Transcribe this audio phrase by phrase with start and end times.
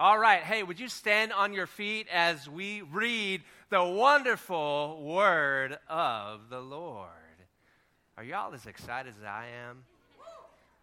[0.00, 5.78] All right, hey, would you stand on your feet as we read the wonderful word
[5.90, 7.10] of the Lord?
[8.16, 9.84] Are y'all as excited as I am?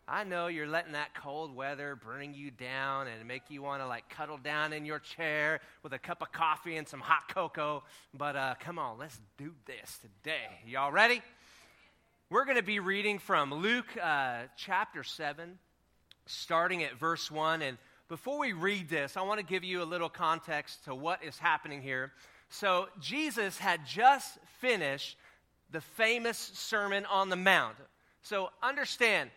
[0.08, 3.88] I know you're letting that cold weather bring you down and make you want to
[3.88, 7.82] like cuddle down in your chair with a cup of coffee and some hot cocoa.
[8.14, 10.62] But uh, come on, let's do this today.
[10.68, 11.24] Y'all ready?
[12.30, 15.58] We're going to be reading from Luke uh, chapter 7,
[16.28, 17.64] starting at verse 1.
[17.64, 21.24] And before we read this, I want to give you a little context to what
[21.24, 22.12] is happening here.
[22.50, 25.18] So, Jesus had just finished
[25.72, 27.76] the famous Sermon on the Mount.
[28.22, 29.30] So, understand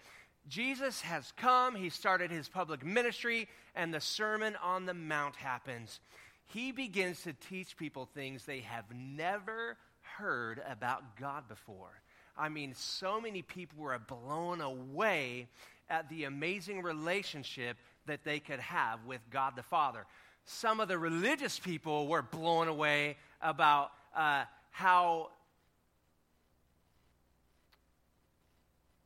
[0.49, 5.99] Jesus has come, he started his public ministry, and the Sermon on the Mount happens.
[6.47, 9.77] He begins to teach people things they have never
[10.19, 12.03] heard about God before.
[12.37, 15.49] I mean, so many people were blown away
[15.89, 20.07] at the amazing relationship that they could have with God the Father.
[20.45, 25.31] Some of the religious people were blown away about uh, how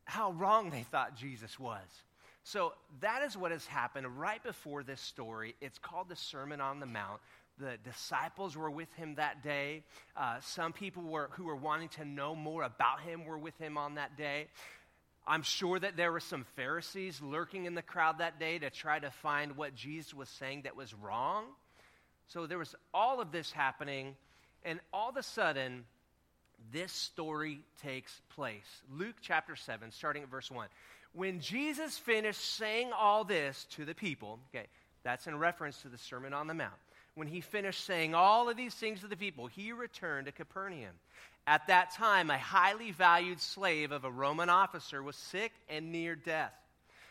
[0.05, 1.83] how wrong they thought Jesus was.
[2.45, 5.55] So that is what has happened right before this story.
[5.61, 7.21] It's called the Sermon on the Mount.
[7.59, 9.83] The disciples were with him that day.
[10.17, 13.79] Uh, some people were, who were wanting to know more about him were with him
[13.79, 14.49] on that day.
[15.27, 18.99] I'm sure that there were some Pharisees lurking in the crowd that day to try
[18.99, 21.45] to find what Jesus was saying that was wrong.
[22.29, 24.17] So there was all of this happening,
[24.65, 25.85] and all of a sudden,
[26.73, 28.83] this story takes place.
[28.91, 30.69] Luke chapter 7, starting at verse 1.
[31.15, 34.67] When Jesus finished saying all this to the people, okay,
[35.05, 36.73] that's in reference to the Sermon on the Mount.
[37.15, 40.95] When he finished saying all of these things to the people, he returned to Capernaum.
[41.47, 46.17] At that time, a highly valued slave of a Roman officer was sick and near
[46.17, 46.55] death.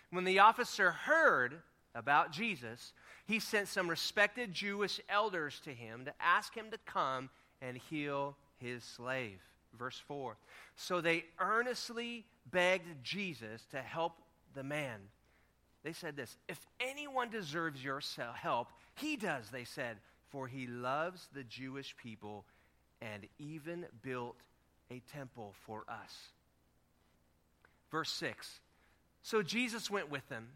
[0.10, 1.62] When the officer heard
[1.96, 2.94] about Jesus,
[3.26, 7.30] he sent some respected Jewish elders to him to ask him to come
[7.62, 9.40] and heal his slave.
[9.78, 10.36] Verse 4.
[10.76, 14.14] So they earnestly begged Jesus to help
[14.54, 15.00] the man.
[15.84, 18.02] They said this If anyone deserves your
[18.34, 19.98] help, he does, they said,
[20.30, 22.46] for he loves the Jewish people
[23.02, 24.38] and even built
[24.90, 26.30] a temple for us.
[27.92, 28.60] Verse 6.
[29.22, 30.50] So Jesus went with them.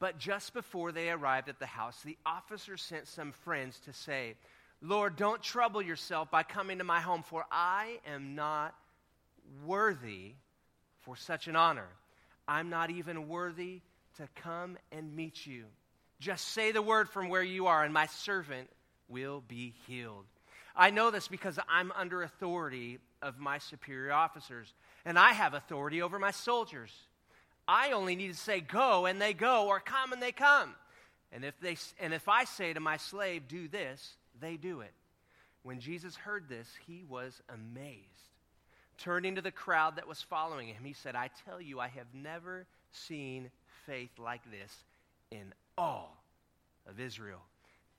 [0.00, 4.36] But just before they arrived at the house, the officer sent some friends to say,
[4.80, 8.74] Lord, don't trouble yourself by coming to my home, for I am not
[9.66, 10.34] worthy
[11.00, 11.88] for such an honor.
[12.46, 13.80] I'm not even worthy
[14.18, 15.64] to come and meet you.
[16.20, 18.68] Just say the word from where you are, and my servant
[19.08, 20.24] will be healed.
[20.74, 24.72] I know this because I'm under authority of my superior officers,
[25.04, 26.92] and I have authority over my soldiers.
[27.66, 30.74] I only need to say, Go, and they go, or come, and they come.
[31.32, 34.92] And if, they, and if I say to my slave, Do this, they do it.
[35.62, 38.04] When Jesus heard this, he was amazed.
[38.96, 42.06] Turning to the crowd that was following him, he said, I tell you, I have
[42.14, 43.50] never seen
[43.86, 44.72] faith like this
[45.30, 46.22] in all
[46.88, 47.40] of Israel.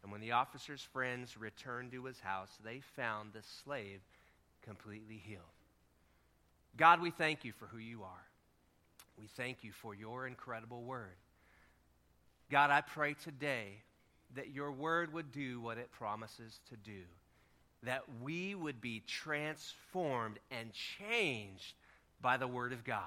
[0.03, 4.01] And when the officer's friends returned to his house, they found the slave
[4.63, 5.41] completely healed.
[6.77, 8.25] God, we thank you for who you are.
[9.19, 11.15] We thank you for your incredible word.
[12.49, 13.81] God, I pray today
[14.35, 17.01] that your word would do what it promises to do,
[17.83, 21.73] that we would be transformed and changed
[22.21, 23.03] by the word of God.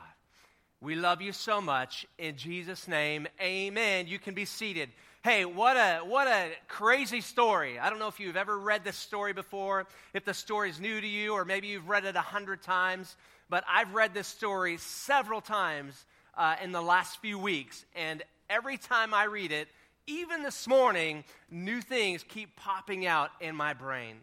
[0.83, 2.09] We love you so much.
[2.19, 4.09] In Jesus' name, amen.
[4.09, 4.89] You can be seated.
[5.23, 7.79] Hey, what a, what a crazy story.
[7.79, 11.01] I don't know if you've ever read this story before, if the story is new
[11.01, 13.15] to you, or maybe you've read it a hundred times,
[13.49, 16.05] but I've read this story several times
[16.37, 17.85] uh, in the last few weeks.
[17.95, 19.69] And every time I read it,
[20.09, 24.17] even this morning, new things keep popping out in my brain.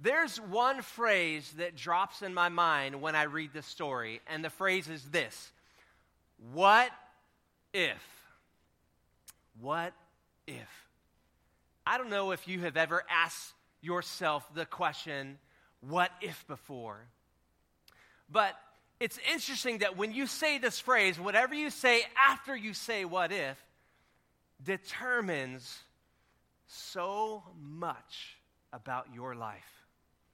[0.00, 4.48] There's one phrase that drops in my mind when I read this story, and the
[4.48, 5.52] phrase is this
[6.52, 6.90] What
[7.72, 8.02] if?
[9.60, 9.92] What
[10.46, 10.88] if.
[11.86, 15.38] I don't know if you have ever asked yourself the question,
[15.80, 16.98] what if before?
[18.30, 18.54] But
[19.00, 23.32] it's interesting that when you say this phrase, whatever you say after you say what
[23.32, 23.56] if,
[24.64, 25.78] determines
[26.66, 28.36] so much
[28.72, 29.84] about your life.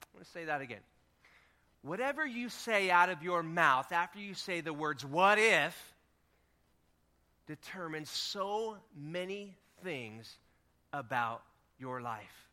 [0.03, 0.81] I'm going to say that again.
[1.81, 5.75] Whatever you say out of your mouth after you say the words, what if,
[7.49, 10.37] determines so many things
[10.93, 11.41] about
[11.79, 12.47] your life.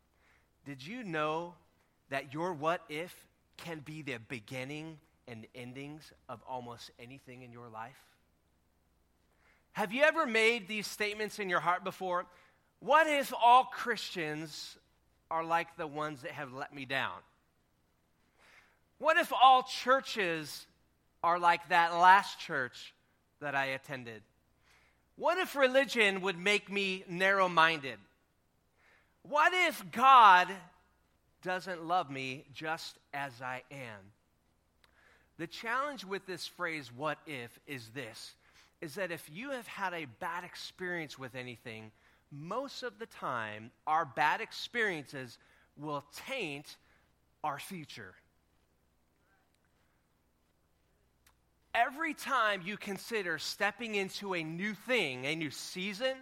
[0.65, 1.53] Did you know
[2.09, 3.15] that your what if
[3.59, 4.97] can be the beginning
[5.29, 8.03] and endings of almost anything in your life?
[9.73, 12.25] Have you ever made these statements in your heart before?
[12.81, 14.79] What if all Christians
[15.31, 17.19] are like the ones that have let me down?
[18.97, 20.67] What if all churches
[21.23, 22.95] are like that last church
[23.41, 24.23] that I attended?
[25.17, 27.99] What if religion would make me narrow minded?
[29.23, 30.49] What if God
[31.43, 34.13] doesn't love me just as I am?
[35.39, 38.35] The challenge with this phrase, what if, is this
[38.83, 41.91] is that if you have had a bad experience with anything,
[42.31, 45.39] most of the time, our bad experiences
[45.79, 46.77] will taint
[47.43, 48.15] our future.
[51.77, 56.15] Every time you consider stepping into a new thing, a new season,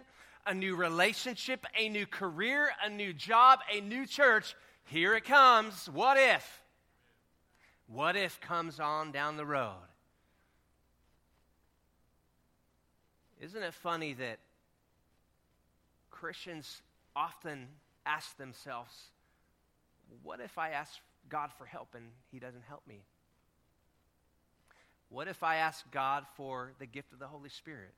[0.45, 4.53] a new relationship, a new career, a new job, a new church,
[4.83, 5.87] here it comes.
[5.87, 6.61] What if?
[7.87, 9.75] What if comes on down the road?
[13.39, 14.39] Isn't it funny that
[16.11, 16.81] Christians
[17.15, 17.67] often
[18.05, 18.93] ask themselves,
[20.21, 20.99] what if I ask
[21.29, 23.03] God for help and He doesn't help me?
[25.15, 27.93] What if I ask God for the gift of the Holy Spirit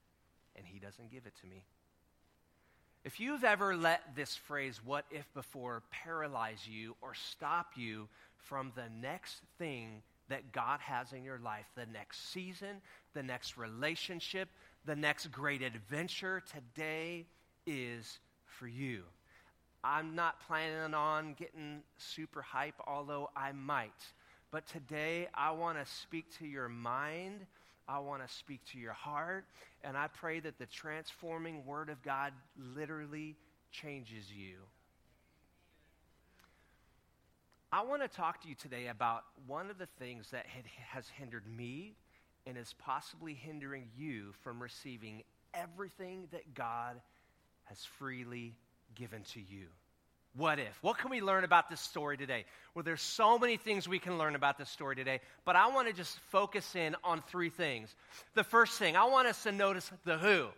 [0.55, 1.63] and He doesn't give it to me?
[3.03, 8.71] If you've ever let this phrase, what if, before paralyze you or stop you from
[8.75, 12.81] the next thing that God has in your life, the next season,
[13.15, 14.47] the next relationship,
[14.85, 17.25] the next great adventure, today
[17.65, 19.01] is for you.
[19.83, 24.05] I'm not planning on getting super hype, although I might.
[24.51, 27.45] But today, I want to speak to your mind.
[27.87, 29.45] I want to speak to your heart.
[29.83, 32.33] And I pray that the transforming Word of God
[32.75, 33.35] literally
[33.71, 34.55] changes you.
[37.71, 40.45] I want to talk to you today about one of the things that
[40.89, 41.95] has hindered me
[42.45, 45.23] and is possibly hindering you from receiving
[45.53, 47.01] everything that God
[47.65, 48.55] has freely
[48.95, 49.67] given to you.
[50.37, 50.77] What if?
[50.83, 52.45] What can we learn about this story today?
[52.75, 55.87] Well, there's so many things we can learn about this story today, but I want
[55.87, 57.93] to just focus in on three things.
[58.35, 60.49] The first thing, I want us to notice the who.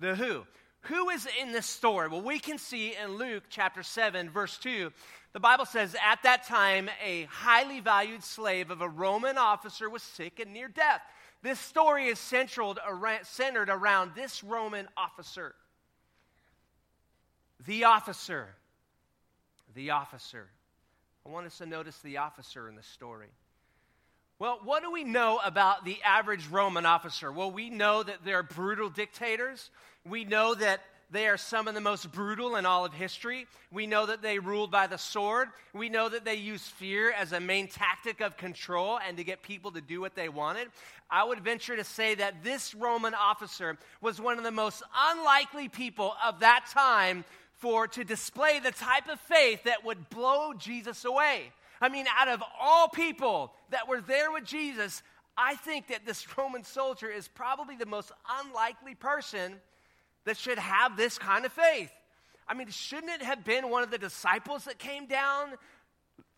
[0.00, 0.46] The who.
[0.82, 2.08] Who is in this story?
[2.08, 4.90] Well, we can see in Luke chapter 7, verse 2,
[5.34, 10.02] the Bible says, At that time, a highly valued slave of a Roman officer was
[10.02, 11.02] sick and near death.
[11.42, 15.54] This story is centered around this Roman officer.
[17.66, 18.54] The officer.
[19.78, 20.48] The officer.
[21.24, 23.28] I want us to notice the officer in the story.
[24.40, 27.30] Well, what do we know about the average Roman officer?
[27.30, 29.70] Well, we know that they're brutal dictators.
[30.04, 30.80] We know that
[31.12, 33.46] they are some of the most brutal in all of history.
[33.70, 35.46] We know that they ruled by the sword.
[35.72, 39.42] We know that they used fear as a main tactic of control and to get
[39.44, 40.70] people to do what they wanted.
[41.08, 45.68] I would venture to say that this Roman officer was one of the most unlikely
[45.68, 47.24] people of that time
[47.58, 51.52] for to display the type of faith that would blow Jesus away.
[51.80, 55.02] I mean, out of all people that were there with Jesus,
[55.36, 59.54] I think that this Roman soldier is probably the most unlikely person
[60.24, 61.90] that should have this kind of faith.
[62.46, 65.50] I mean, shouldn't it have been one of the disciples that came down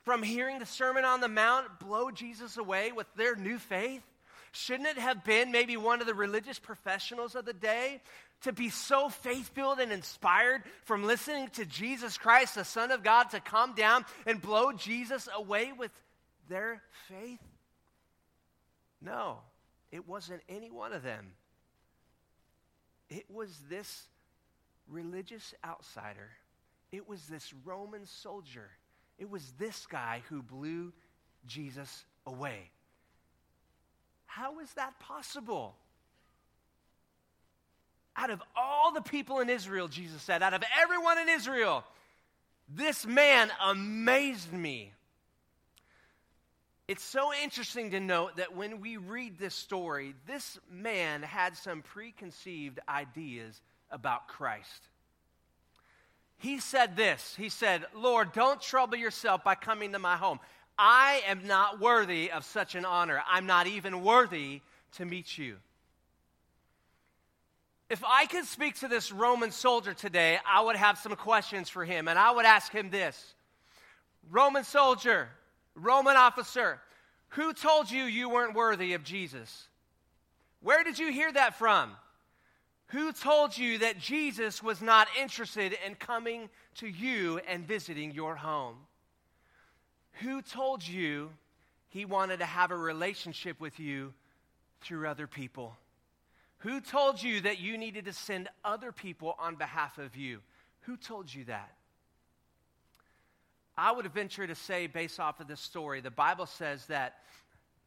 [0.05, 4.03] from hearing the Sermon on the Mount blow Jesus away with their new faith?
[4.53, 8.01] Shouldn't it have been maybe one of the religious professionals of the day
[8.43, 13.03] to be so faith filled and inspired from listening to Jesus Christ, the Son of
[13.03, 15.91] God, to come down and blow Jesus away with
[16.49, 17.41] their faith?
[19.03, 19.39] No,
[19.91, 21.33] it wasn't any one of them.
[23.09, 24.05] It was this
[24.89, 26.31] religious outsider,
[26.93, 28.71] it was this Roman soldier,
[29.19, 30.93] it was this guy who blew
[31.47, 32.71] Jesus away.
[34.27, 35.75] How is that possible?
[38.17, 41.85] Out of all the people in Israel, Jesus said, out of everyone in Israel,
[42.69, 44.93] this man amazed me.
[46.89, 51.83] It's so interesting to note that when we read this story, this man had some
[51.83, 53.61] preconceived ideas
[53.93, 54.89] about Christ.
[56.39, 60.41] He said this He said, Lord, don't trouble yourself by coming to my home.
[60.77, 63.23] I am not worthy of such an honor.
[63.31, 64.63] I'm not even worthy
[64.97, 65.59] to meet you.
[67.91, 71.85] If I could speak to this Roman soldier today, I would have some questions for
[71.85, 73.35] him, and I would ask him this
[74.31, 75.29] Roman soldier,
[75.75, 76.81] Roman officer,
[77.31, 79.67] who told you you weren't worthy of Jesus?
[80.63, 81.91] Where did you hear that from?
[82.89, 88.37] Who told you that Jesus was not interested in coming to you and visiting your
[88.37, 88.77] home?
[90.23, 91.31] Who told you
[91.89, 94.13] he wanted to have a relationship with you
[94.81, 95.77] through other people?
[96.61, 100.41] Who told you that you needed to send other people on behalf of you?
[100.83, 101.73] Who told you that?
[103.77, 107.15] I would venture to say, based off of this story, the Bible says that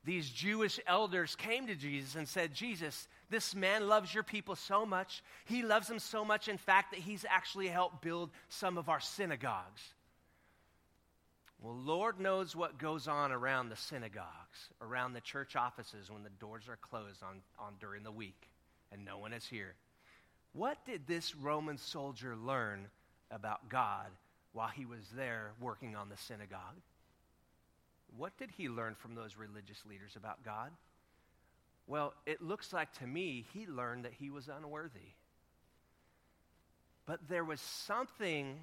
[0.03, 4.87] these Jewish elders came to Jesus and said, Jesus, this man loves your people so
[4.87, 5.21] much.
[5.45, 8.99] He loves them so much, in fact, that he's actually helped build some of our
[8.99, 9.81] synagogues.
[11.61, 16.29] Well, Lord knows what goes on around the synagogues, around the church offices when the
[16.31, 18.49] doors are closed on, on during the week
[18.93, 19.73] and no one is here.
[20.53, 22.87] What did this Roman soldier learn
[23.31, 24.07] about God
[24.53, 26.79] while he was there working on the synagogue?
[28.15, 30.71] What did he learn from those religious leaders about God?
[31.87, 35.15] Well, it looks like to me he learned that he was unworthy.
[37.05, 38.59] But there was something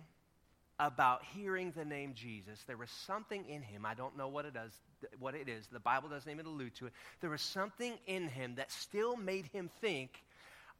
[0.80, 2.64] about hearing the name Jesus.
[2.66, 3.84] There was something in him.
[3.84, 4.72] I don't know what it is.
[5.18, 5.66] What it is.
[5.70, 6.92] The Bible doesn't even allude to it.
[7.20, 10.24] There was something in him that still made him think.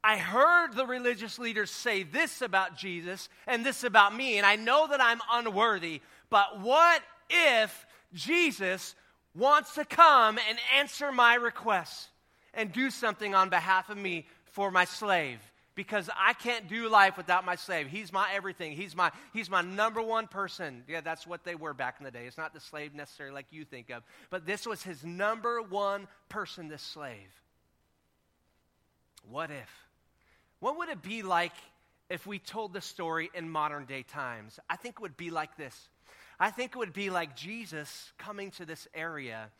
[0.02, 4.57] I heard the religious leaders say this about Jesus and this about me, and I
[4.57, 6.00] know that I'm unworthy.
[6.30, 8.95] But what if Jesus
[9.35, 12.09] wants to come and answer my requests
[12.54, 15.40] and do something on behalf of me for my slave
[15.75, 17.87] because I can't do life without my slave.
[17.87, 18.73] He's my everything.
[18.73, 20.83] He's my, he's my number one person.
[20.89, 22.27] Yeah, that's what they were back in the day.
[22.27, 26.09] It's not the slave necessarily like you think of, but this was his number one
[26.29, 27.15] person, this slave.
[29.29, 29.71] What if?
[30.59, 31.53] What would it be like
[32.09, 34.59] if we told the story in modern day times?
[34.69, 35.89] I think it would be like this.
[36.39, 39.50] I think it would be like Jesus coming to this area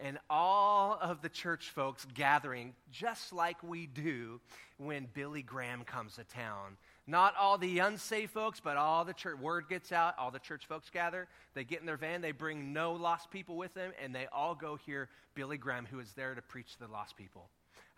[0.00, 4.40] and all of the church folks gathering just like we do
[4.78, 6.76] when Billy Graham comes to town.
[7.06, 10.66] Not all the unsaved folks, but all the church word gets out, all the church
[10.66, 14.14] folks gather, they get in their van, they bring no lost people with them, and
[14.14, 17.48] they all go hear Billy Graham, who is there to preach to the lost people.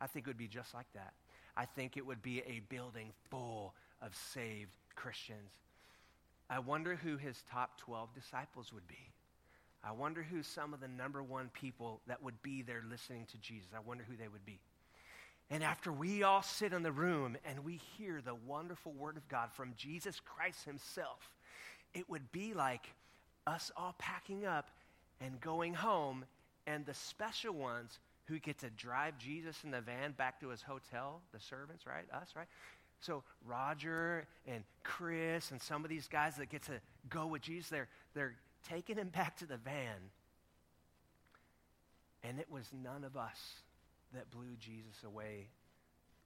[0.00, 1.14] I think it would be just like that.
[1.56, 5.52] I think it would be a building full of saved Christians.
[6.50, 9.12] I wonder who his top 12 disciples would be.
[9.84, 13.38] I wonder who some of the number one people that would be there listening to
[13.38, 13.68] Jesus.
[13.74, 14.58] I wonder who they would be.
[15.48, 19.28] And after we all sit in the room and we hear the wonderful word of
[19.28, 21.30] God from Jesus Christ himself,
[21.94, 22.92] it would be like
[23.46, 24.70] us all packing up
[25.20, 26.24] and going home,
[26.66, 30.60] and the special ones who get to drive Jesus in the van back to his
[30.60, 32.04] hotel, the servants, right?
[32.12, 32.48] Us, right?
[33.00, 37.70] So Roger and Chris and some of these guys that get to go with Jesus,
[37.70, 38.34] they're, they're
[38.68, 40.10] taking him back to the van.
[42.22, 43.38] And it was none of us
[44.14, 45.48] that blew Jesus away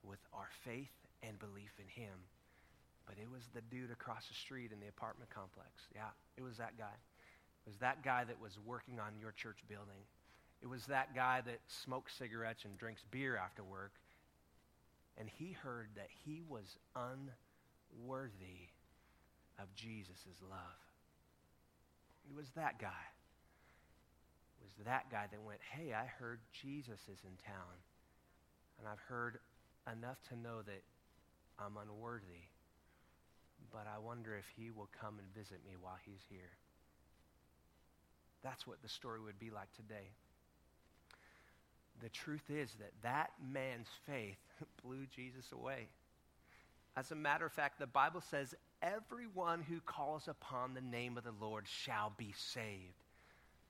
[0.03, 2.13] with our faith and belief in him.
[3.05, 5.69] But it was the dude across the street in the apartment complex.
[5.93, 6.95] Yeah, it was that guy.
[7.65, 10.01] It was that guy that was working on your church building.
[10.61, 13.93] It was that guy that smokes cigarettes and drinks beer after work.
[15.17, 18.69] And he heard that he was unworthy
[19.59, 20.90] of Jesus' love.
[22.29, 23.03] It was that guy.
[24.59, 27.75] It was that guy that went, Hey, I heard Jesus is in town.
[28.79, 29.39] And I've heard
[29.91, 30.81] enough to know that
[31.59, 32.49] I'm unworthy.
[33.71, 36.57] But I wonder if he will come and visit me while he's here.
[38.43, 40.09] That's what the story would be like today.
[42.01, 44.39] The truth is that that man's faith
[44.83, 45.89] blew Jesus away.
[46.97, 51.23] As a matter of fact, the Bible says everyone who calls upon the name of
[51.23, 52.93] the Lord shall be saved.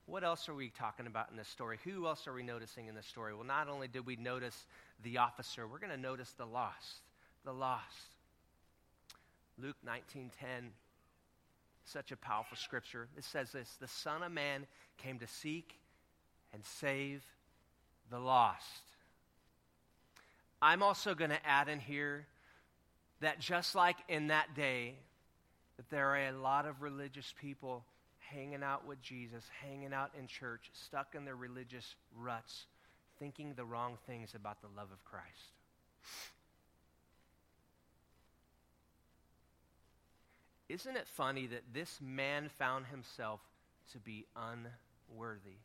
[0.06, 1.78] What else are we talking about in this story?
[1.84, 3.34] Who else are we noticing in this story?
[3.34, 4.66] Well, not only did we notice
[5.04, 7.02] the officer, we're going to notice the lost.
[7.46, 8.16] The lost.
[9.58, 10.72] Luke 19:10
[11.86, 13.08] such a powerful scripture.
[13.18, 14.66] It says this, the son of man
[14.98, 15.80] came to seek
[16.54, 17.24] and save
[18.10, 18.84] the lost.
[20.62, 22.28] I'm also going to add in here
[23.22, 24.96] that just like in that day,
[25.78, 27.84] that there are a lot of religious people
[28.20, 32.66] hanging out with Jesus, hanging out in church, stuck in their religious ruts,
[33.20, 35.26] thinking the wrong things about the love of Christ.
[40.70, 43.42] Isn't it funny that this man found himself
[43.92, 45.58] to be unworthy?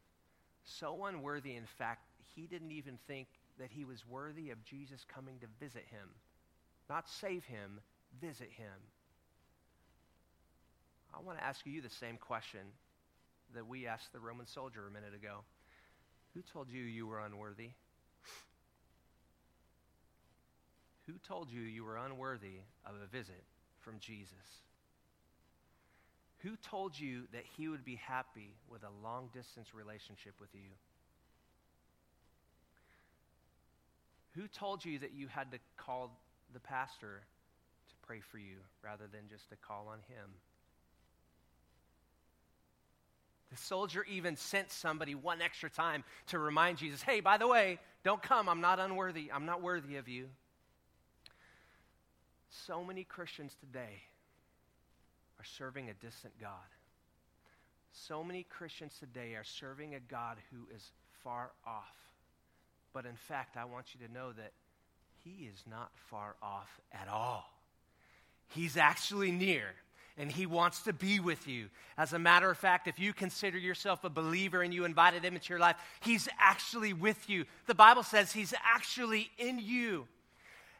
[0.64, 2.02] So unworthy, in fact,
[2.34, 6.08] he didn't even think that he was worthy of Jesus coming to visit him.
[6.88, 7.80] Not save him,
[8.20, 8.72] visit him.
[11.14, 12.60] I want to ask you the same question
[13.54, 15.40] that we asked the Roman soldier a minute ago.
[16.34, 17.70] Who told you you were unworthy?
[21.06, 23.42] Who told you you were unworthy of a visit
[23.80, 24.34] from Jesus?
[26.38, 30.68] Who told you that he would be happy with a long distance relationship with you?
[34.34, 36.10] Who told you that you had to call
[36.52, 37.22] the pastor
[37.88, 40.30] to pray for you rather than just to call on him.
[43.50, 47.78] The soldier even sent somebody one extra time to remind Jesus, hey, by the way,
[48.02, 48.48] don't come.
[48.48, 49.30] I'm not unworthy.
[49.32, 50.28] I'm not worthy of you.
[52.48, 54.02] So many Christians today
[55.38, 56.50] are serving a distant God.
[57.92, 60.90] So many Christians today are serving a God who is
[61.22, 61.96] far off.
[62.92, 64.52] But in fact, I want you to know that
[65.26, 67.44] He is not far off at all.
[68.50, 69.64] He's actually near
[70.16, 71.66] and He wants to be with you.
[71.98, 75.34] As a matter of fact, if you consider yourself a believer and you invited Him
[75.34, 77.44] into your life, He's actually with you.
[77.66, 80.06] The Bible says He's actually in you.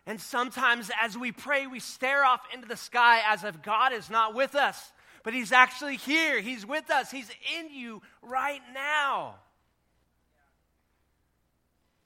[0.07, 4.09] And sometimes as we pray, we stare off into the sky as if God is
[4.09, 4.93] not with us,
[5.25, 6.41] but He's actually here.
[6.41, 9.35] He's with us, He's in you right now.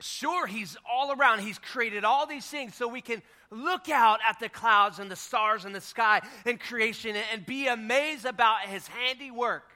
[0.00, 1.40] Sure, He's all around.
[1.40, 5.16] He's created all these things so we can look out at the clouds and the
[5.16, 9.70] stars and the sky and creation and be amazed about His handiwork.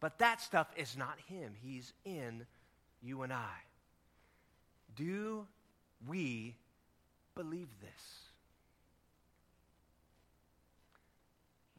[0.00, 2.46] But that stuff is not Him, He's in
[3.02, 3.54] you and I.
[4.96, 5.46] Do
[6.08, 6.54] we
[7.36, 8.20] believe this.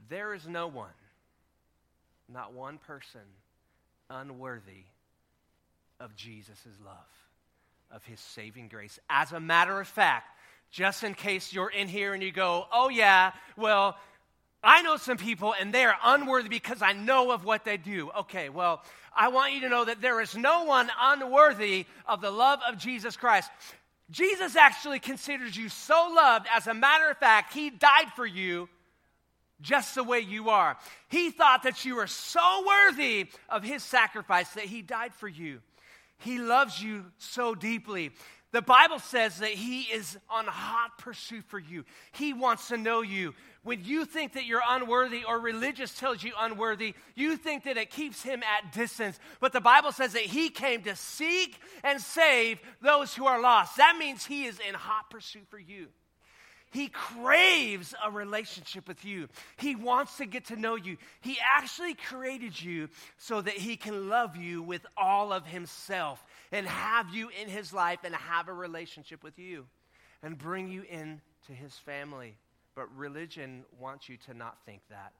[0.10, 0.88] There is no one,
[2.32, 3.22] not one person,
[4.10, 4.86] unworthy
[6.00, 7.27] of Jesus' love,
[7.91, 9.00] of his saving grace.
[9.10, 10.27] As a matter of fact,
[10.72, 13.98] just in case you're in here and you go, oh, yeah, well,
[14.63, 18.12] I know some people and they are unworthy because I know of what they do.
[18.20, 18.84] Okay, well,
[19.15, 22.77] I want you to know that there is no one unworthy of the love of
[22.77, 23.50] Jesus Christ.
[24.10, 26.48] Jesus actually considers you so loved.
[26.53, 28.70] As a matter of fact, he died for you
[29.62, 30.77] just the way you are.
[31.10, 35.62] He thought that you were so worthy of his sacrifice that he died for you.
[36.18, 38.12] He loves you so deeply.
[38.52, 41.84] The Bible says that he is on hot pursuit for you.
[42.14, 43.36] He wants to know you.
[43.64, 47.90] When you think that you're unworthy or religious tells you unworthy, you think that it
[47.90, 49.20] keeps him at distance.
[49.42, 53.76] But the Bible says that he came to seek and save those who are lost.
[53.76, 55.88] That means he is in hot pursuit for you.
[56.71, 59.30] He craves a relationship with you.
[59.58, 60.97] He wants to get to know you.
[61.21, 66.67] He actually created you so that he can love you with all of himself and
[66.67, 69.65] have you in his life and have a relationship with you
[70.21, 72.38] and bring you into his family.
[72.75, 75.13] But religion wants you to not think that.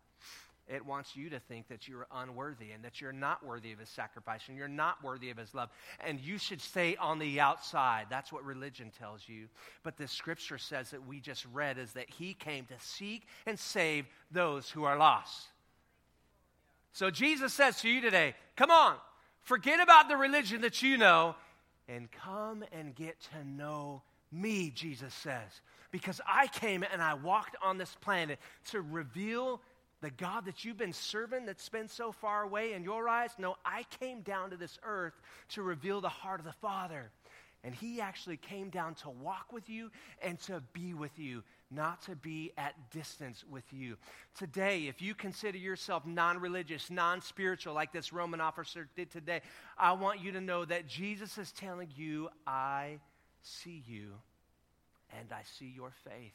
[0.68, 3.90] It wants you to think that you're unworthy and that you're not worthy of his
[3.90, 5.70] sacrifice and you're not worthy of his love.
[6.06, 8.08] And you should stay on the outside.
[8.10, 9.48] That's what religion tells you.
[9.84, 13.58] But the scripture says that we just read is that he came to seek and
[13.58, 15.48] save those who are lost.
[16.92, 18.96] So Jesus says to you today, come on,
[19.44, 21.36] forget about the religion that you know
[21.88, 24.02] and come and get to know
[24.32, 28.40] me, Jesus says because I came and I walked on this planet
[28.72, 29.62] to reveal
[30.02, 33.32] the God that you've been serving that's been so far away in your eyes.
[33.38, 37.10] No, I came down to this earth to reveal the heart of the Father.
[37.64, 39.90] And He actually came down to walk with you
[40.22, 43.98] and to be with you, not to be at distance with you.
[44.38, 49.42] Today, if you consider yourself non religious, non spiritual, like this Roman officer did today,
[49.78, 53.00] I want you to know that Jesus is telling you, I
[53.42, 54.14] see you
[55.18, 56.34] and I see your faith,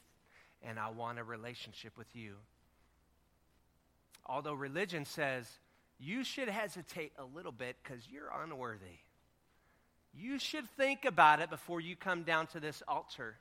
[0.61, 2.35] and I want a relationship with you.
[4.25, 5.47] Although religion says
[5.99, 8.99] you should hesitate a little bit because you're unworthy.
[10.13, 13.35] You should think about it before you come down to this altar.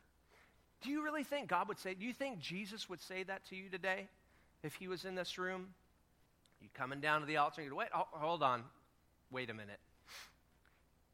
[0.82, 3.56] Do you really think God would say, do you think Jesus would say that to
[3.56, 4.08] you today
[4.62, 5.68] if he was in this room?
[6.60, 8.64] You coming down to the altar and you wait, hold on,
[9.30, 9.80] wait a minute.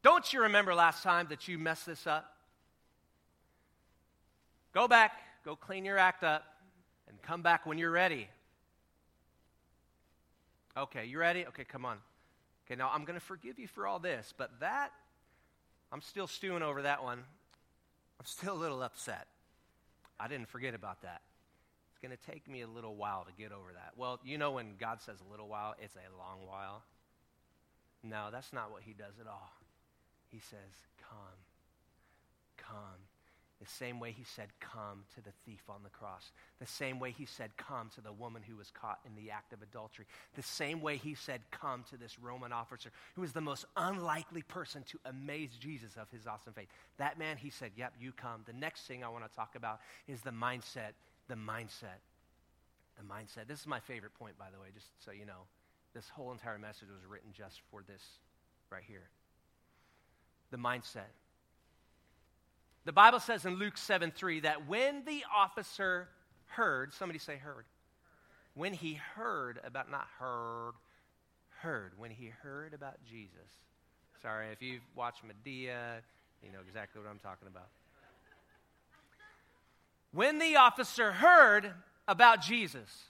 [0.01, 2.33] Don't you remember last time that you messed this up?
[4.73, 5.11] Go back,
[5.43, 6.43] go clean your act up,
[7.07, 8.29] and come back when you're ready.
[10.77, 11.45] Okay, you ready?
[11.47, 11.97] Okay, come on.
[12.65, 14.91] Okay, now I'm going to forgive you for all this, but that,
[15.91, 17.19] I'm still stewing over that one.
[18.19, 19.27] I'm still a little upset.
[20.19, 21.21] I didn't forget about that.
[21.91, 23.93] It's going to take me a little while to get over that.
[23.97, 26.83] Well, you know when God says a little while, it's a long while.
[28.03, 29.51] No, that's not what he does at all.
[30.29, 31.39] He says, Come,
[32.57, 33.08] come.
[33.59, 36.31] The same way he said, Come to the thief on the cross.
[36.59, 39.51] The same way he said, Come to the woman who was caught in the act
[39.51, 40.05] of adultery.
[40.35, 44.43] The same way he said, Come to this Roman officer who was the most unlikely
[44.43, 46.69] person to amaze Jesus of his awesome faith.
[46.97, 48.43] That man, he said, Yep, you come.
[48.45, 50.93] The next thing I want to talk about is the mindset.
[51.27, 51.99] The mindset.
[52.97, 53.47] The mindset.
[53.47, 55.47] This is my favorite point, by the way, just so you know.
[55.93, 58.03] This whole entire message was written just for this
[58.71, 59.09] right here.
[60.51, 61.11] The mindset.
[62.85, 66.07] The Bible says in Luke 7 3 that when the officer
[66.47, 67.65] heard, somebody say heard.
[68.55, 70.73] When he heard about, not heard,
[71.61, 71.93] heard.
[71.97, 73.51] When he heard about Jesus.
[74.21, 76.01] Sorry, if you've watched Madea,
[76.43, 77.67] you know exactly what I'm talking about.
[80.11, 81.71] When the officer heard
[82.07, 83.03] about Jesus,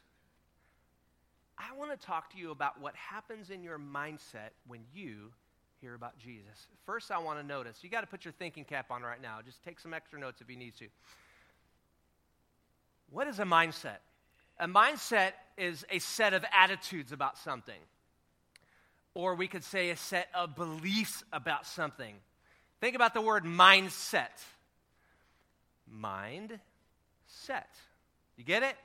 [1.57, 5.31] I want to talk to you about what happens in your mindset when you
[5.81, 6.67] hear about Jesus.
[6.85, 9.39] First, I want to notice you got to put your thinking cap on right now.
[9.45, 10.87] Just take some extra notes if you need to.
[13.09, 13.97] What is a mindset?
[14.59, 17.79] A mindset is a set of attitudes about something,
[19.13, 22.15] or we could say a set of beliefs about something.
[22.81, 24.43] Think about the word mindset.
[25.89, 26.59] Mind
[27.27, 27.69] set.
[28.37, 28.75] You get it?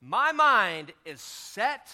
[0.00, 1.88] My mind is set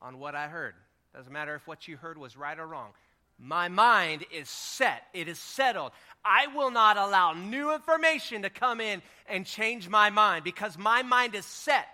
[0.00, 0.74] on what I heard.
[1.14, 2.90] Doesn't matter if what you heard was right or wrong.
[3.38, 5.92] My mind is set, it is settled.
[6.24, 11.02] I will not allow new information to come in and change my mind because my
[11.02, 11.88] mind is set.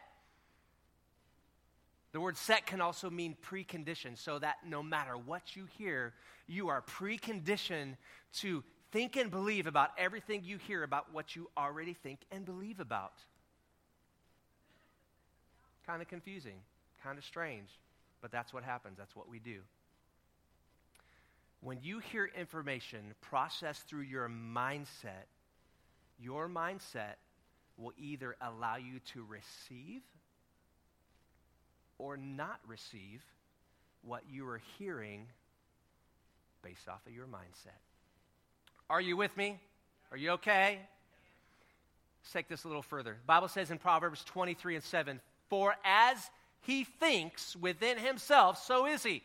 [2.13, 6.15] The word set can also mean preconditioned, so that no matter what you hear,
[6.47, 7.97] you are preconditioned
[8.39, 12.81] to think and believe about everything you hear about what you already think and believe
[12.81, 13.13] about.
[15.87, 16.57] Kind of confusing,
[17.05, 17.69] kind of strange,
[18.21, 18.99] but that's what happens.
[18.99, 19.61] That's what we do.
[21.61, 25.27] When you hear information processed through your mindset,
[26.19, 27.17] your mindset
[27.77, 30.03] will either allow you to receive
[31.99, 33.23] or not receive
[34.03, 35.27] what you are hearing
[36.63, 37.79] based off of your mindset.
[38.89, 39.59] Are you with me?
[40.11, 40.79] Are you okay?
[42.23, 43.13] Let's take this a little further.
[43.13, 46.31] The Bible says in Proverbs 23 and 7 For as
[46.67, 49.23] he thinks within himself, so is he.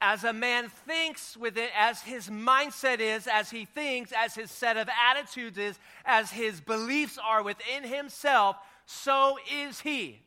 [0.00, 4.76] As a man thinks within, as his mindset is, as he thinks, as his set
[4.76, 10.20] of attitudes is, as his beliefs are within himself, so is he.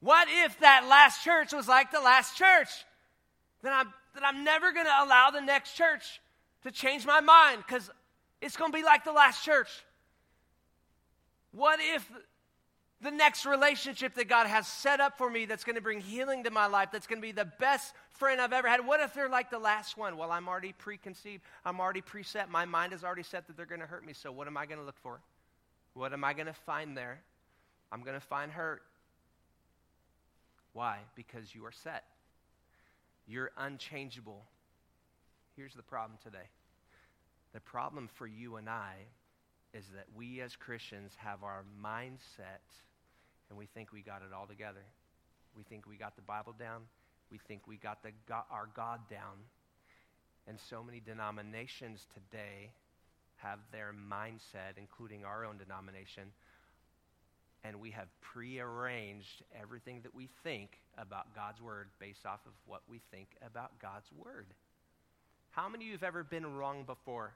[0.00, 2.68] What if that last church was like the last church?
[3.62, 6.20] Then I'm that I'm never going to allow the next church
[6.62, 7.90] to change my mind because
[8.40, 9.68] it's going to be like the last church.
[11.52, 12.08] What if
[13.04, 16.44] the next relationship that God has set up for me that's going to bring healing
[16.44, 19.12] to my life, that's going to be the best friend I've ever had, what if
[19.14, 20.16] they're like the last one?
[20.16, 22.48] Well, I'm already preconceived, I'm already preset.
[22.48, 24.12] My mind is already set that they're going to hurt me.
[24.12, 25.20] So, what am I going to look for?
[25.92, 27.20] What am I going to find there?
[27.92, 28.82] I'm going to find hurt.
[30.72, 30.98] Why?
[31.14, 32.04] Because you are set.
[33.28, 34.44] You're unchangeable.
[35.56, 36.48] Here's the problem today
[37.52, 38.94] the problem for you and I
[39.72, 42.62] is that we as Christians have our mindset
[43.48, 44.84] and we think we got it all together.
[45.56, 46.82] We think we got the Bible down.
[47.30, 48.10] We think we got the,
[48.50, 49.38] our God down.
[50.46, 52.70] And so many denominations today
[53.36, 56.24] have their mindset, including our own denomination,
[57.64, 62.82] and we have prearranged everything that we think about God's Word based off of what
[62.88, 64.46] we think about God's Word.
[65.50, 67.32] How many of you have ever been wrong before?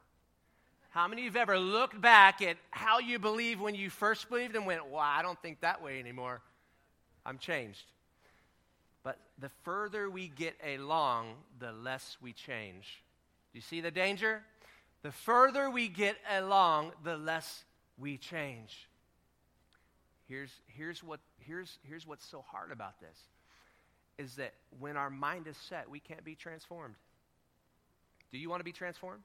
[0.90, 4.28] How many of you have ever looked back at how you believed when you first
[4.28, 6.40] believed and went, well, I don't think that way anymore?
[7.26, 7.84] I'm changed.
[9.02, 13.02] But the further we get along, the less we change.
[13.52, 14.42] Do you see the danger?
[15.02, 17.64] The further we get along, the less
[17.98, 18.88] we change.
[20.26, 23.16] Here's, here's, what, here's, here's what's so hard about this
[24.18, 26.96] is that when our mind is set, we can't be transformed.
[28.32, 29.22] Do you want to be transformed?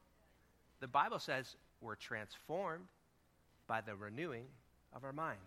[0.84, 2.84] The Bible says we're transformed
[3.68, 4.44] by the renewing
[4.94, 5.40] of our mind.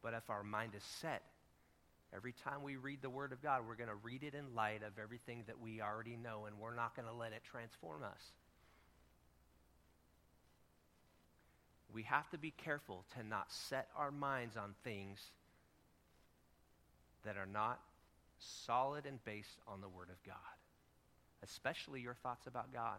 [0.00, 1.22] But if our mind is set,
[2.14, 4.84] every time we read the Word of God, we're going to read it in light
[4.86, 8.22] of everything that we already know, and we're not going to let it transform us.
[11.92, 15.18] we have to be careful to not set our minds on things
[17.24, 17.80] that are not
[18.38, 20.36] solid and based on the Word of God,
[21.42, 22.98] especially your thoughts about God,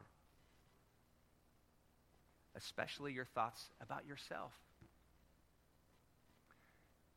[2.56, 4.52] especially your thoughts about yourself.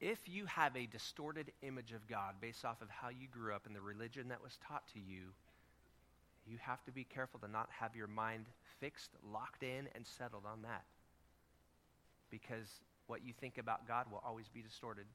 [0.00, 3.66] If you have a distorted image of God based off of how you grew up
[3.66, 5.32] and the religion that was taught to you,
[6.46, 8.46] you have to be careful to not have your mind
[8.80, 10.84] fixed, locked in, and settled on that
[12.30, 12.66] because
[13.06, 15.06] what you think about God will always be distorted.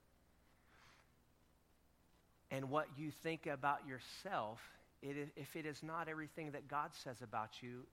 [2.49, 4.59] And what you think about yourself,
[5.01, 7.83] if it is not everything that God says about you,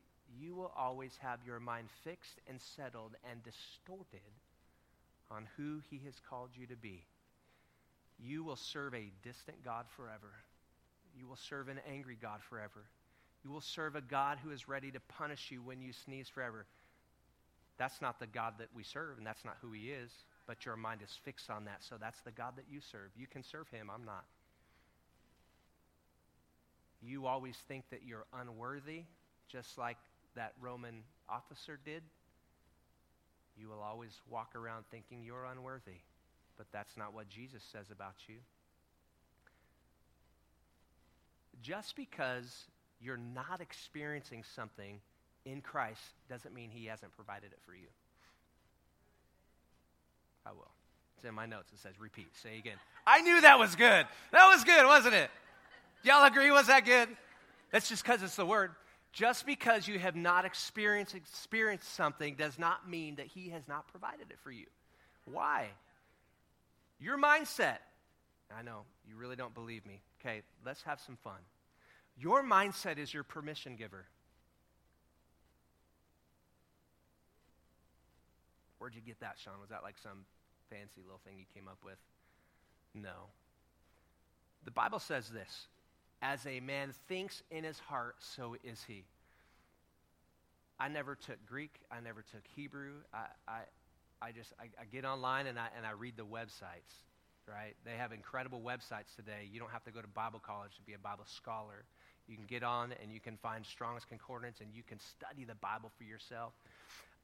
[0.41, 4.21] you will always have your mind fixed and settled and distorted
[5.31, 7.05] on who He has called you to be.
[8.19, 10.33] You will serve a distant God forever.
[11.19, 12.85] You will serve an angry God forever.
[13.45, 16.67] You will serve a God who is ready to punish you when you sneeze forever.
[17.79, 20.11] that's not the God that we serve, and that's not who He is,
[20.47, 21.83] but your mind is fixed on that.
[21.83, 23.11] So that's the God that you serve.
[23.17, 24.25] You can serve Him, I'm not.
[27.03, 29.03] You always think that you're unworthy,
[29.49, 29.99] just like
[30.37, 32.03] that Roman officer did.
[33.59, 36.01] You will always walk around thinking you're unworthy,
[36.57, 38.37] but that's not what Jesus says about you.
[41.63, 42.67] Just because
[43.01, 45.01] you're not experiencing something
[45.45, 47.89] in Christ doesn't mean He hasn't provided it for you.
[50.45, 50.71] I will.
[51.17, 51.73] It's in my notes.
[51.73, 52.29] It says repeat.
[52.43, 52.77] Say again.
[53.07, 54.07] I knew that was good.
[54.33, 55.31] That was good, wasn't it?
[56.03, 56.51] Y'all agree?
[56.51, 57.09] Was that good?
[57.73, 58.73] That's just because it's the word.
[59.13, 63.89] Just because you have not experienced, experienced something does not mean that He has not
[63.89, 64.67] provided it for you.
[65.25, 65.69] Why?
[67.01, 67.79] Your mindset.
[68.57, 70.01] I know, you really don't believe me.
[70.21, 71.39] Okay, let's have some fun.
[72.19, 74.07] Your mindset is your permission giver.
[78.79, 79.55] Where'd you get that, Shawn?
[79.61, 80.25] Was that like some
[80.71, 81.99] fancy little thing you came up with?
[82.95, 83.31] No.
[84.65, 85.67] The Bible says this
[86.27, 89.05] As a man thinks in his heart, so is he.
[90.81, 91.79] I never took Greek.
[91.89, 92.95] I never took Hebrew.
[93.15, 93.61] I, I,
[94.21, 97.05] I just I, I get online and I, and I read the websites,
[97.49, 97.77] right?
[97.85, 99.49] They have incredible websites today.
[99.53, 101.85] You don't have to go to Bible college to be a Bible scholar.
[102.27, 105.55] You can get on and you can find Strong's Concordance and you can study the
[105.55, 106.55] Bible for yourself.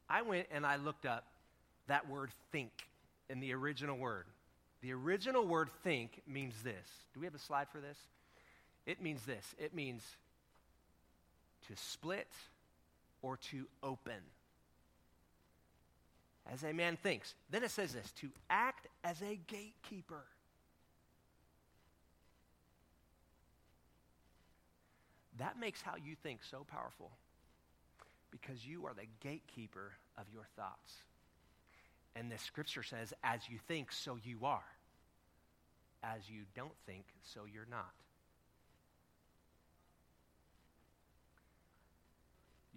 [0.09, 1.25] I went and I looked up
[1.88, 2.71] that word think
[3.29, 4.27] in the original word.
[4.81, 6.87] The original word think means this.
[7.15, 7.99] Do we have a slide for this?
[8.87, 10.03] It means this it means
[11.68, 12.29] to split
[13.23, 14.21] or to open.
[16.53, 17.35] As a man thinks.
[17.51, 20.25] Then it says this to act as a gatekeeper.
[25.38, 27.11] That makes how you think so powerful
[28.31, 30.95] because you are the gatekeeper of your thoughts.
[32.14, 34.64] And the scripture says, as you think, so you are.
[36.03, 37.92] As you don't think, so you're not.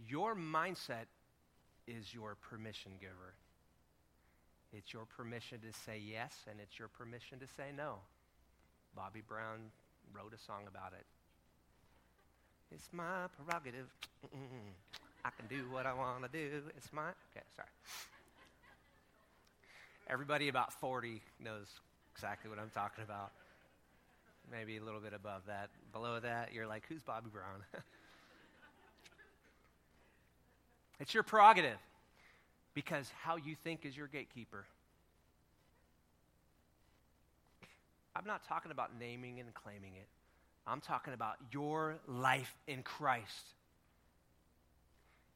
[0.08, 1.08] Your mindset
[1.88, 3.34] is your permission giver.
[4.74, 7.96] It's your permission to say yes, and it's your permission to say no.
[8.96, 9.72] Bobby Brown
[10.14, 11.06] wrote a song about it.
[12.72, 13.88] It's my prerogative.
[15.26, 16.62] I can do what I want to do.
[16.76, 17.10] It's my.
[17.10, 17.70] Okay, sorry.
[20.08, 21.68] Everybody about 40 knows
[22.14, 23.32] exactly what I'm talking about.
[24.52, 25.70] Maybe a little bit above that.
[25.92, 27.64] Below that, you're like, who's Bobby Brown?
[31.00, 31.78] it's your prerogative
[32.74, 34.66] because how you think is your gatekeeper.
[38.16, 40.08] I'm not talking about naming and claiming it.
[40.68, 43.54] I'm talking about your life in Christ.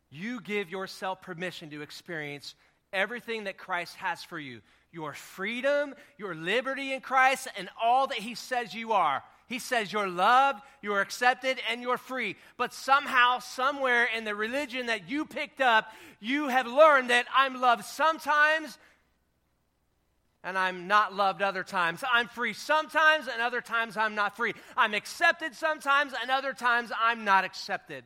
[0.09, 2.55] You give yourself permission to experience
[2.93, 8.17] everything that Christ has for you your freedom, your liberty in Christ, and all that
[8.17, 9.21] He says you are.
[9.49, 12.35] He says you're loved, you're accepted, and you're free.
[12.55, 17.59] But somehow, somewhere in the religion that you picked up, you have learned that I'm
[17.59, 18.77] loved sometimes
[20.43, 22.03] and I'm not loved other times.
[22.11, 24.53] I'm free sometimes, and other times I'm not free.
[24.77, 28.05] I'm accepted sometimes, and other times I'm not accepted.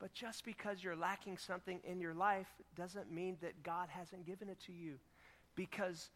[0.00, 4.48] But just because you're lacking something in your life doesn't mean that God hasn't given
[4.48, 4.94] it to you.
[5.54, 6.10] Because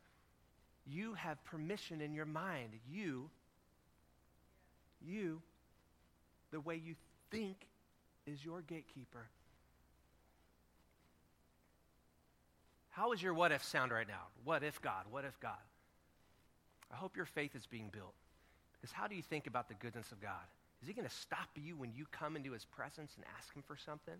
[0.86, 2.70] you have permission in your mind.
[2.90, 3.30] You,
[5.00, 5.40] you,
[6.50, 6.94] the way you
[7.30, 7.56] think
[8.26, 9.28] is your gatekeeper.
[12.90, 14.28] How is your what if sound right now?
[14.44, 15.04] What if God?
[15.10, 15.52] What if God?
[16.92, 18.14] I hope your faith is being built.
[18.80, 20.46] Because how do you think about the goodness of God?
[20.80, 23.62] Is he going to stop you when you come into his presence and ask him
[23.66, 24.14] for something?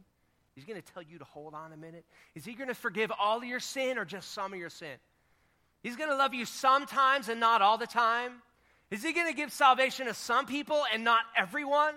[0.55, 2.05] He's going to tell you to hold on a minute?
[2.35, 4.97] Is he going to forgive all of your sin or just some of your sin?
[5.85, 8.33] He's going to love you sometimes and not all the time?
[8.91, 11.93] Is he going to give salvation to some people and not everyone?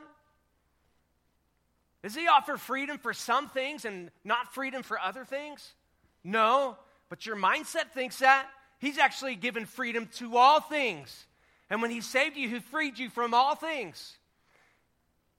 [2.04, 5.74] Does he offer freedom for some things and not freedom for other things?
[6.22, 6.76] No,
[7.08, 8.48] but your mindset thinks that.
[8.80, 11.26] He's actually given freedom to all things.
[11.70, 14.18] And when he saved you, he freed you from all things.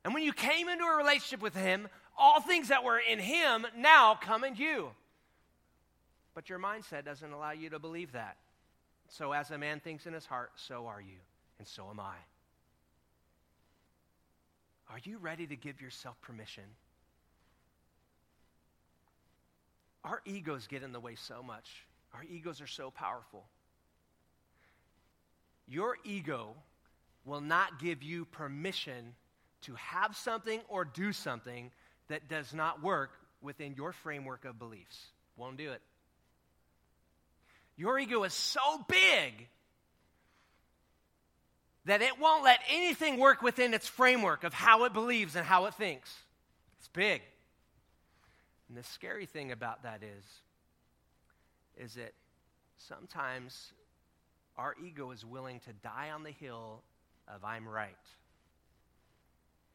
[0.07, 3.67] And when you came into a relationship with him, all things that were in him
[3.77, 4.89] now come in you.
[6.39, 8.37] But your mindset doesn't allow you to believe that.
[9.09, 11.19] So, as a man thinks in his heart, so are you,
[11.59, 12.15] and so am I.
[14.89, 16.63] Are you ready to give yourself permission
[20.05, 21.85] Our egos get in the way so much.
[22.15, 23.45] Our egos are so powerful.
[25.67, 26.55] Your ego
[27.25, 29.17] will not give you permission
[29.63, 31.73] to have something or do something
[32.07, 33.11] that does not work
[33.43, 35.09] within your framework of beliefs.
[35.37, 35.83] Won't do it.
[37.79, 39.49] Your ego is so big
[41.85, 45.67] that it won't let anything work within its framework of how it believes and how
[45.67, 46.13] it thinks.
[46.81, 47.23] It's big.
[48.69, 50.25] And the scary thing about that is,
[51.83, 52.13] is that
[52.77, 53.73] sometimes
[54.57, 56.83] our ego is willing to die on the hill
[57.33, 57.95] of I'm right.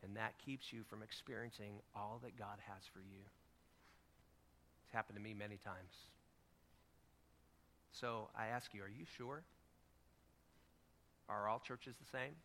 [0.04, 3.22] And that keeps you from experiencing all that God has for you.
[4.84, 5.94] It's happened to me many times.
[8.00, 9.44] So I ask you, are you sure?
[11.30, 12.36] Are all churches the same?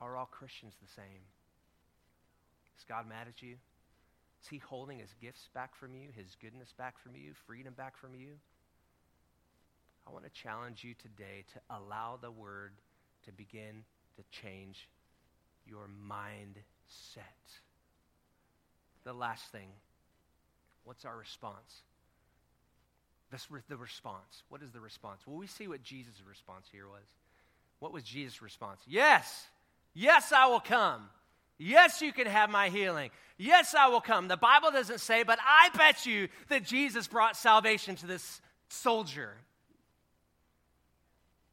[0.00, 1.24] Are all Christians the same?
[2.78, 3.56] Is God mad at you?
[4.42, 7.98] Is he holding his gifts back from you, his goodness back from you, freedom back
[7.98, 8.32] from you?
[10.06, 12.72] I want to challenge you today to allow the word
[13.26, 13.84] to begin
[14.16, 14.88] to change
[15.66, 17.22] your mindset.
[19.04, 19.68] The last thing
[20.84, 21.82] what's our response?
[23.30, 24.42] This, the response.
[24.48, 25.20] What is the response?
[25.26, 27.04] Well, we see what Jesus' response here was.
[27.78, 28.80] What was Jesus' response?
[28.86, 29.46] Yes,
[29.94, 31.08] yes, I will come.
[31.58, 33.10] Yes, you can have my healing.
[33.36, 34.28] Yes, I will come.
[34.28, 39.34] The Bible doesn't say, but I bet you that Jesus brought salvation to this soldier.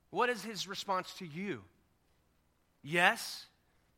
[0.10, 1.62] What is his response to you?
[2.84, 3.46] Yes,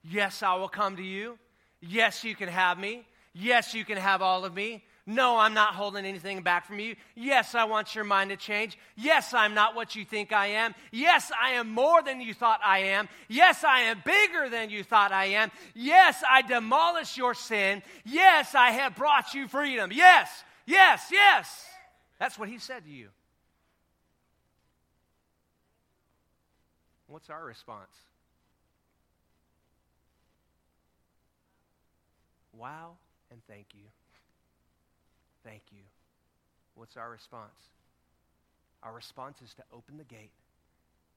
[0.04, 1.38] yes, I will come to you.
[1.82, 3.06] Yes, you can have me.
[3.34, 4.84] Yes, you can have all of me.
[5.10, 6.95] No, I'm not holding anything back from you.
[7.15, 8.78] Yes, I want your mind to change.
[8.95, 10.76] Yes, I'm not what you think I am.
[10.91, 13.10] Yes, I am more than you thought I am.
[13.28, 15.50] Yes, I am bigger than you thought I am.
[15.74, 17.82] Yes, I demolish your sin.
[18.06, 19.89] Yes, I have brought you freedom.
[19.91, 20.30] Yes,
[20.67, 21.65] yes, yes.
[22.19, 23.08] That's what he said to you.
[27.08, 27.95] What's our response?
[32.54, 32.91] Wow
[33.32, 33.88] and thank you.
[36.80, 37.60] What's our response?
[38.84, 40.32] Our response is to open the gate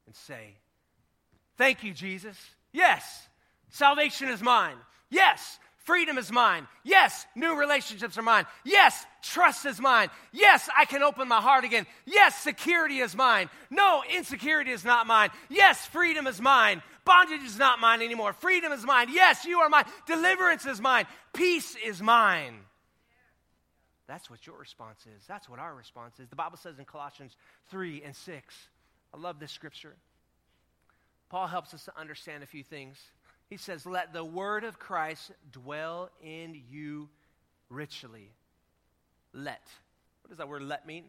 [0.06, 0.56] and say,
[1.56, 2.36] Thank you, Jesus.
[2.72, 3.28] Yes,
[3.68, 4.74] salvation is mine.
[5.08, 6.66] Yes, freedom is mine.
[6.82, 8.46] Yes, new relationships are mine.
[8.64, 10.08] Yes, trust is mine.
[10.32, 11.86] Yes, I can open my heart again.
[12.06, 13.48] Yes, security is mine.
[13.70, 15.30] No, insecurity is not mine.
[15.48, 16.82] Yes, freedom is mine.
[17.04, 18.32] Bondage is not mine anymore.
[18.32, 19.06] Freedom is mine.
[19.12, 19.84] Yes, you are mine.
[20.08, 21.06] Deliverance is mine.
[21.32, 22.56] Peace is mine.
[24.12, 25.24] That's what your response is.
[25.26, 26.28] That's what our response is.
[26.28, 27.34] The Bible says in Colossians
[27.70, 28.54] 3 and 6.
[29.14, 29.94] I love this scripture.
[31.30, 32.98] Paul helps us to understand a few things.
[33.48, 37.08] He says, Let the word of Christ dwell in you
[37.70, 38.28] richly.
[39.32, 39.66] Let.
[40.20, 41.04] What does that word let mean?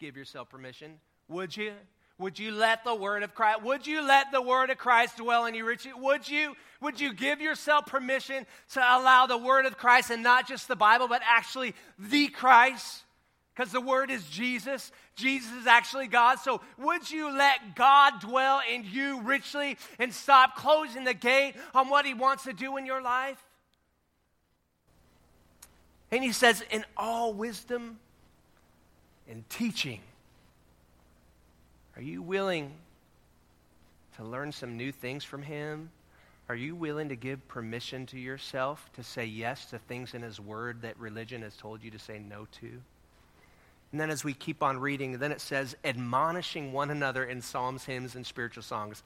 [0.00, 0.92] Give yourself permission.
[1.28, 1.74] Would you?
[2.18, 5.44] Would you let the word of Christ, would you let the word of Christ dwell
[5.44, 5.92] in you richly?
[5.94, 10.48] Would you, would you give yourself permission to allow the word of Christ and not
[10.48, 13.04] just the Bible, but actually the Christ?
[13.54, 14.92] Because the word is Jesus.
[15.14, 16.36] Jesus is actually God.
[16.36, 21.88] So would you let God dwell in you richly and stop closing the gate on
[21.88, 23.42] what he wants to do in your life?
[26.10, 27.98] And he says, in all wisdom
[29.28, 30.00] and teaching
[31.96, 32.72] are you willing
[34.16, 35.90] to learn some new things from Him?
[36.48, 40.38] Are you willing to give permission to yourself to say yes to things in His
[40.38, 42.68] Word that religion has told you to say no to?
[43.92, 47.84] And then as we keep on reading, then it says, admonishing one another in psalms,
[47.84, 49.02] hymns, and spiritual songs.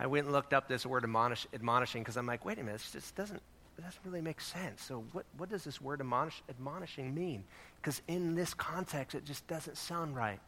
[0.00, 2.80] I went and looked up this word admonish, admonishing because I'm like, wait a minute,
[2.80, 3.42] this just doesn't,
[3.76, 4.82] it doesn't really make sense.
[4.82, 7.44] So what, what does this word admonish, admonishing mean?
[7.80, 10.40] Because in this context, it just doesn't sound right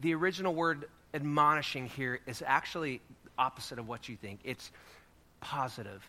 [0.00, 3.00] the original word admonishing here is actually
[3.38, 4.40] opposite of what you think.
[4.44, 4.70] It's
[5.40, 6.08] positive,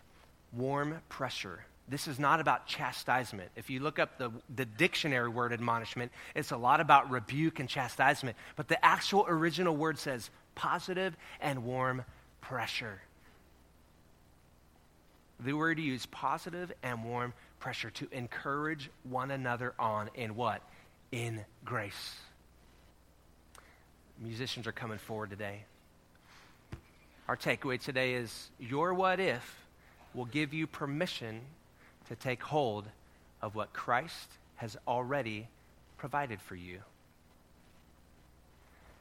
[0.52, 1.64] warm pressure.
[1.88, 3.50] This is not about chastisement.
[3.56, 7.68] If you look up the, the dictionary word admonishment, it's a lot about rebuke and
[7.68, 8.36] chastisement.
[8.54, 12.04] But the actual original word says positive and warm
[12.40, 13.00] pressure.
[15.40, 20.62] The word used positive and warm pressure to encourage one another on in what?
[21.10, 22.16] In grace.
[24.20, 25.64] Musicians are coming forward today.
[27.26, 29.64] Our takeaway today is your what if
[30.12, 31.40] will give you permission
[32.08, 32.86] to take hold
[33.40, 35.48] of what Christ has already
[35.96, 36.80] provided for you.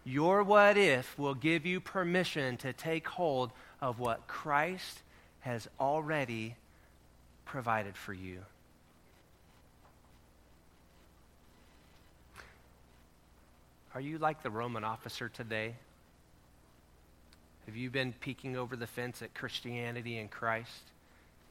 [0.06, 3.52] Your what if will give you permission to take hold
[3.82, 5.02] of what Christ
[5.42, 6.56] has already
[7.46, 8.40] provided for you.
[13.96, 15.74] Are you like the Roman officer today?
[17.66, 20.84] Have you been peeking over the fence at Christianity and Christ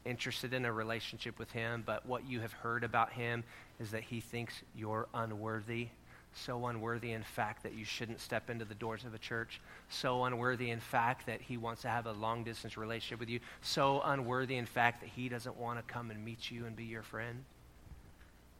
[0.05, 3.43] interested in a relationship with Him, but what you have heard about Him
[3.81, 5.89] is that He thinks you're unworthy.
[6.33, 9.61] So unworthy, in fact, that you shouldn't step into the doors of a church.
[9.89, 13.41] So unworthy, in fact, that He wants to have a long distance relationship with you.
[13.63, 16.85] So unworthy, in fact, that He doesn't want to come and meet you and be
[16.85, 17.45] your friend.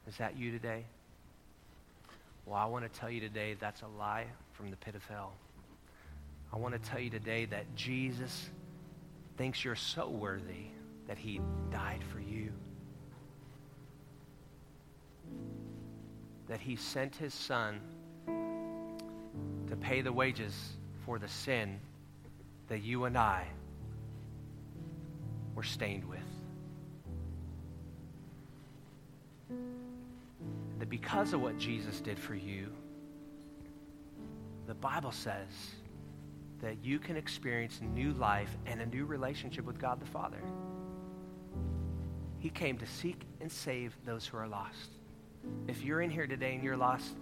[0.09, 0.85] Is that you today?
[2.49, 4.25] Well, I want to tell you today that's a lie
[4.55, 5.35] from the pit of hell.
[6.51, 8.49] I want to tell you today that Jesus
[9.37, 10.69] thinks you're so worthy
[11.09, 12.51] that he died for you.
[16.49, 17.81] That he sent his son
[18.27, 20.55] to pay the wages
[21.05, 21.79] for the sin
[22.69, 23.47] that you and I
[25.55, 26.21] were stained with.
[30.79, 32.73] That because of what Jesus did for you,
[34.67, 35.49] the Bible says
[36.61, 40.43] that you can experience new life and a new relationship with God the Father.
[42.39, 44.91] He came to seek and save those who are lost.
[45.67, 47.17] If you're in here today and you're lost,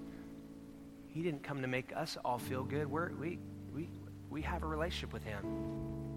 [1.08, 2.90] He didn't come to make us all feel good.
[2.90, 3.38] We're, we,
[3.74, 3.88] we,
[4.28, 5.44] we have a relationship with Him.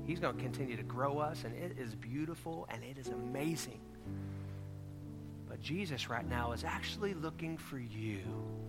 [0.06, 3.80] He's going to continue to grow us, and it is beautiful and it is amazing.
[5.60, 8.20] But Jesus, right now, is actually looking for you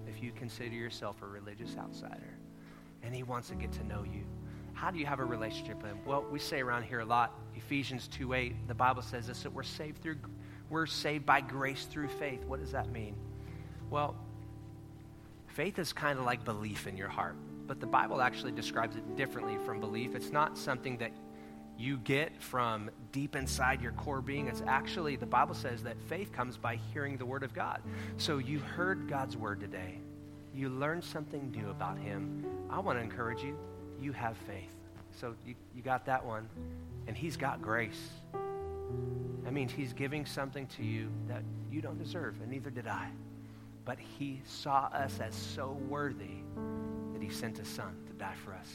[0.09, 2.36] if you consider yourself a religious outsider.
[3.05, 4.24] And He wants to get to know you.
[4.72, 5.99] How do you have a relationship with him?
[6.05, 9.53] Well, we say around here a lot, Ephesians 2 8, the Bible says this that
[9.53, 10.16] we're saved through
[10.68, 12.45] we're saved by grace through faith.
[12.45, 13.14] What does that mean?
[13.88, 14.16] Well,
[15.49, 17.36] faith is kind of like belief in your heart,
[17.66, 20.14] but the Bible actually describes it differently from belief.
[20.14, 21.12] It's not something that
[21.81, 24.49] you get from deep inside your core being.
[24.49, 27.81] It's actually, the Bible says that faith comes by hearing the Word of God.
[28.18, 29.99] So you heard God's Word today.
[30.55, 32.45] You learned something new about Him.
[32.68, 33.57] I want to encourage you
[34.01, 34.74] you have faith.
[35.20, 36.49] So you, you got that one.
[37.07, 38.11] And he's got grace.
[39.45, 43.09] That means he's giving something to you that you don't deserve, and neither did I.
[43.85, 46.43] But he saw us as so worthy
[47.12, 48.70] that he sent his son to die for us.